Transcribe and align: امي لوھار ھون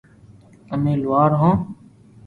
امي 0.73 0.93
لوھار 1.01 1.31
ھون 1.39 1.55